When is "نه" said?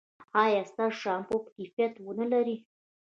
2.19-2.25